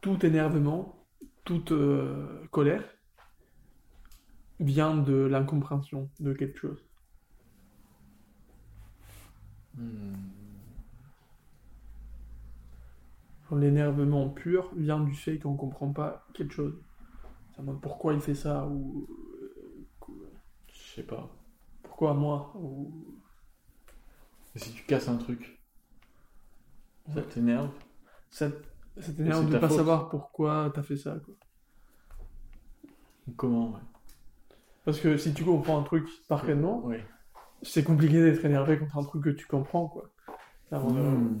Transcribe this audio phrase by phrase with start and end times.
[0.00, 1.04] tout énervement,
[1.44, 2.84] toute euh, colère
[4.60, 6.84] vient de l'incompréhension de quelque chose.
[9.74, 10.14] Hmm.
[13.52, 16.78] L'énervement pur vient du fait qu'on comprend pas quelque chose.
[17.56, 19.08] Ça pourquoi il fait ça ou
[20.70, 21.30] Je sais pas.
[21.82, 23.18] pourquoi moi ou
[24.54, 25.60] si tu casses un truc,
[27.14, 27.70] ça t'énerve?
[28.30, 28.50] Ça,
[29.00, 29.76] ça c'est t'énerve de ta pas faute.
[29.78, 31.16] savoir pourquoi t'as fait ça.
[31.24, 31.34] Quoi.
[33.36, 33.80] Comment ouais.
[34.84, 37.04] Parce que si tu comprends un truc parfaitement, Ouais.
[37.62, 40.10] c'est compliqué d'être énervé contre un truc que tu comprends, quoi.
[40.70, 41.36] Hmm.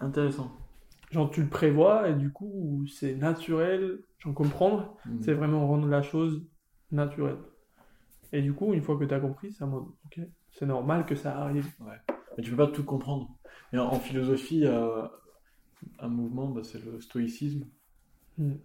[0.00, 0.50] Intéressant.
[1.10, 5.20] genre, tu le prévois et du coup, c'est naturel, j'en comprendre, Hmm.
[5.20, 6.42] c'est vraiment rendre la chose
[6.90, 7.36] naturelle.
[8.32, 10.20] Et du coup, une fois que tu as compris, mode, ok,
[10.52, 11.70] c'est normal que ça arrive.
[12.36, 13.30] Mais tu peux pas tout comprendre.
[13.72, 15.10] Et en, en philosophie, il y a
[16.00, 17.66] un mouvement, bah, c'est le stoïcisme,
[18.38, 18.56] Hmm.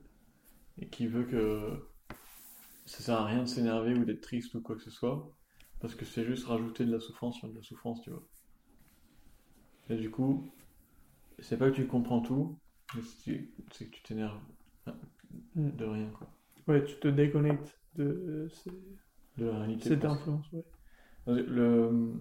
[0.78, 1.88] et qui veut que
[2.88, 5.31] ça sert à rien de s'énerver ou d'être triste ou quoi que ce soit,
[5.80, 8.28] parce que c'est juste rajouter de la souffrance sur de la souffrance, tu vois.
[9.89, 10.53] Et du coup,
[11.39, 12.59] c'est pas que tu comprends tout,
[13.03, 14.41] c'est que tu t'énerves
[15.56, 15.69] Hmm.
[15.72, 16.28] de rien, quoi.
[16.67, 18.72] Ouais, tu te déconnectes de euh, ces-
[19.38, 19.89] De la réalité.
[19.89, 20.63] cette influence, ouais.
[21.28, 22.19] Le...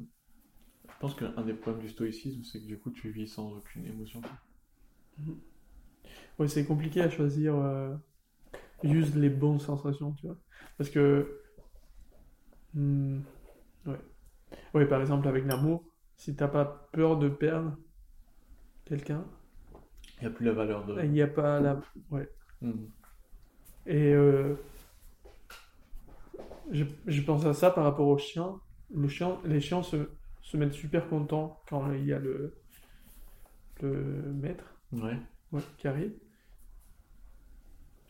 [0.96, 3.84] Je pense qu'un des problèmes du stoïcisme, c'est que du coup, tu vis sans aucune
[3.86, 4.22] émotion.
[6.38, 7.94] Ouais, c'est compliqué à choisir euh,
[8.84, 10.36] juste les bonnes sensations, tu vois.
[10.78, 11.40] Parce que,
[12.74, 13.20] hmm,
[13.86, 14.00] ouais.
[14.74, 15.84] Ouais, par exemple, avec l'amour,
[16.16, 17.76] si t'as pas peur de perdre
[18.84, 19.24] quelqu'un,
[20.18, 21.02] Il n'y a plus la valeur de.
[21.04, 21.80] il n'y a pas la.
[22.10, 22.28] Ouais.
[22.60, 22.86] Hmm.
[23.86, 24.56] Et euh,
[26.70, 28.60] je, je pense à ça par rapport aux chiens.
[28.94, 29.96] Le chien, les chiens se,
[30.46, 32.54] se mettent super contents quand il y a le,
[33.82, 35.18] le maître Ouais.
[35.50, 36.12] ouais, qui arrive.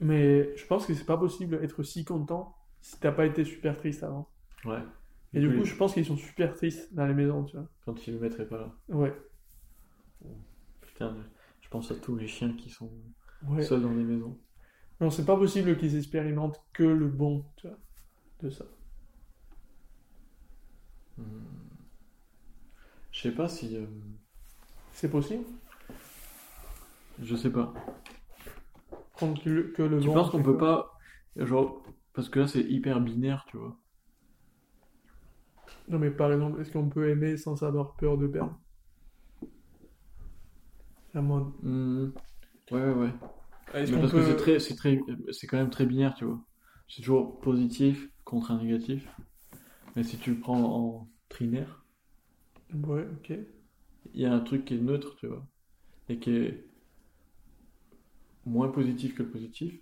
[0.00, 3.76] Mais je pense que c'est pas possible d'être si content si t'as pas été super
[3.78, 4.28] triste avant.
[4.66, 4.82] Ouais.
[5.32, 7.66] Et du coup, je pense qu'ils sont super tristes dans les maisons, tu vois.
[7.86, 8.74] Quand il le mettrait pas là.
[8.88, 9.14] Ouais.
[10.82, 11.16] Putain,
[11.62, 12.90] je pense à tous les chiens qui sont
[13.48, 13.62] ouais.
[13.62, 14.38] seuls dans les maisons.
[15.00, 17.78] Non, c'est pas possible qu'ils expérimentent que le bon, tu vois,
[18.42, 18.66] de ça.
[23.16, 23.74] Je sais pas si.
[23.74, 23.86] euh,
[24.92, 25.44] C'est possible
[27.22, 27.72] Je sais pas.
[29.14, 30.92] Prendre que le, que le Tu penses qu'on peut pas.
[31.34, 31.82] Genre.
[32.12, 33.78] Parce que là, c'est hyper binaire, tu vois.
[35.88, 38.60] Non, mais par exemple, est-ce qu'on peut aimer sans avoir peur de perdre?
[41.14, 41.52] La mode.
[41.62, 42.10] Hmm.
[42.70, 43.12] Ouais, ouais, ouais.
[43.72, 44.18] Est-ce Mais parce peut...
[44.20, 45.00] que c'est très, c'est très,
[45.32, 46.38] c'est quand même très binaire, tu vois.
[46.86, 49.08] C'est toujours positif contre un négatif.
[49.94, 51.85] Mais si tu le prends en trinaire,
[52.74, 53.32] Ouais, ok.
[54.14, 55.46] il y a un truc qui est neutre, tu vois.
[56.08, 56.64] Et qui est
[58.46, 59.78] moins positif que le positif,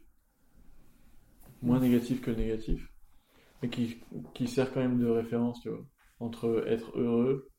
[1.62, 2.88] moins négatif que le négatif,
[3.62, 3.98] et qui,
[4.34, 5.86] qui sert quand même de référence, tu vois.
[6.20, 7.50] Entre être heureux,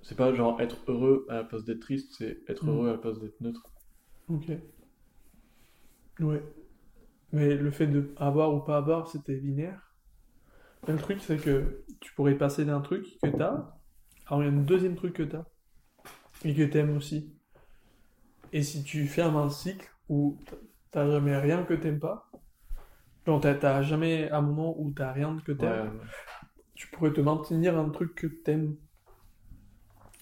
[0.00, 2.70] c'est pas genre être heureux à la place d'être triste, c'est être Mm.
[2.70, 3.70] heureux à la place d'être neutre.
[4.28, 4.50] Ok.
[6.20, 6.42] Ouais.
[7.32, 9.95] Mais le fait de avoir ou pas avoir, c'était binaire?
[10.88, 13.74] Le truc, c'est que tu pourrais passer d'un truc que t'as,
[14.26, 15.44] alors il y a un deuxième truc que t'as,
[16.44, 17.32] et que t'aimes aussi.
[18.52, 20.38] Et si tu fermes un cycle où
[20.92, 22.30] t'as jamais rien que t'aimes pas,
[23.26, 26.06] genre t'as- jamais un moment où t'as rien que t'aimes, Ouais,
[26.74, 28.76] tu pourrais te maintenir un truc que t'aimes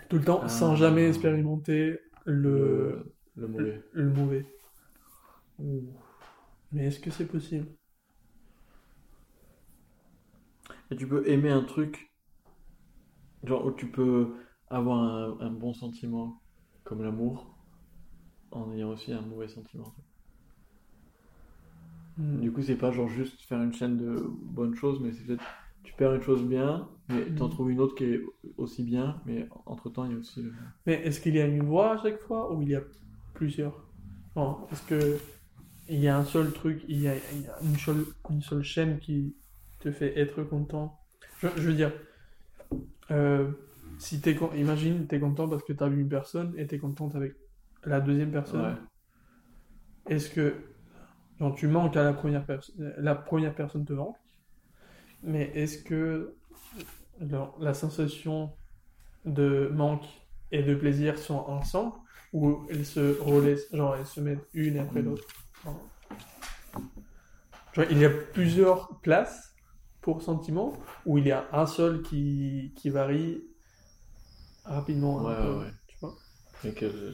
[0.09, 0.49] tout le temps Ah.
[0.49, 3.83] sans jamais expérimenter le, le, le mauvais.
[3.93, 4.47] le mauvais.
[6.73, 7.67] Mais est-ce que c'est possible?
[10.95, 12.15] Et tu peux aimer un truc,
[13.45, 14.35] genre où tu peux
[14.69, 16.41] avoir un, un bon sentiment
[16.85, 17.59] comme l'amour,
[18.53, 19.95] en ayant aussi un mauvais sentiment.
[22.17, 25.45] Du coup, c'est pas genre juste faire une chaîne de bonnes choses, mais c'est peut-être
[25.83, 27.51] tu perds une chose bien, mais t'en Mhm.
[27.51, 28.21] trouves une autre qui est
[28.57, 30.43] aussi bien, mais entre temps, il y a aussi.
[30.43, 30.53] le-
[30.87, 32.83] Mais est-ce qu'il y a une voie à chaque fois ou il y a
[33.35, 33.91] plusieurs?
[34.37, 35.19] Non, est-ce que
[35.89, 38.43] il y a un seul truc, il y a, il y a une, seule, une
[38.43, 39.35] seule chaîne qui
[39.85, 40.99] te fait être content
[41.41, 41.93] je, je veux dire,
[43.11, 43.51] euh,
[43.99, 47.15] si t'es con- imagine, t'es content parce que t'as vu une personne et t'es contente
[47.15, 47.35] avec
[47.85, 48.77] la deuxième personne.
[50.07, 50.15] Ouais.
[50.15, 50.55] Est-ce que
[51.39, 54.17] genre, tu manques à la première personne, la première personne te manque,
[55.23, 56.35] mais est-ce que
[57.21, 58.53] genre, la sensation
[59.25, 60.07] de manque
[60.51, 61.95] et de plaisir sont ensemble
[62.33, 65.07] ou elles se relaient, genre elles se mettent une après Mm.
[65.07, 65.27] l'autre?
[67.75, 69.54] Genre, il y a plusieurs places
[70.05, 70.75] pour sentiment
[71.07, 73.43] ou il y a un seul qui, qui varie
[74.65, 75.17] rapidement.
[75.25, 75.73] Ouais, peu, ouais, ouais.
[75.89, 76.15] Tu vois
[76.65, 77.13] Et que euh,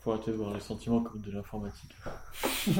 [0.00, 1.94] faut arrêter de voir les sentiments comme de l'informatique.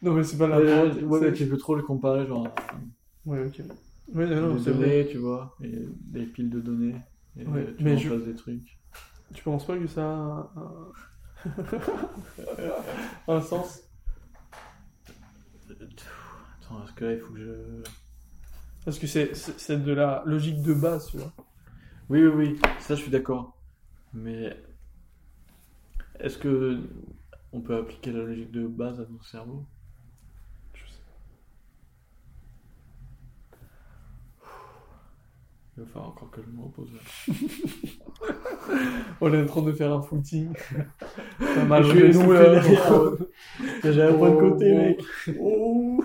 [0.00, 2.46] Non, mais c'est pas la Ouais, faute, ouais, c'est- tu peux trop le comparer, genre,
[3.26, 3.62] Ouais, ok.
[4.14, 5.08] Ouais, non, des vrai.
[5.10, 5.72] tu vois, et
[6.12, 6.94] des piles de données,
[7.36, 8.78] et Ouais, tu mais mais je- des trucs.
[9.34, 10.92] Tu penses pas que ça a un,
[13.28, 13.82] un sens?
[16.70, 17.82] Attends, est-ce que là, il faut que je...
[18.84, 21.32] Parce que c'est c'est- c'est de la logique de base, tu vois.
[22.08, 23.56] Oui, oui, oui, ça, je suis d'accord.
[24.14, 24.56] Mais
[26.20, 26.78] est-ce que
[27.52, 29.64] on peut appliquer la logique de base à nos cerveaux
[30.74, 30.98] Je sais.
[35.76, 37.34] Il va falloir encore que je me repose là.
[39.20, 40.52] On est en train de faire un footing.
[41.38, 42.62] T'as mal essoufflé là.
[43.84, 45.04] J'ai un point de côté, Oh, mec.
[45.40, 45.97] oh.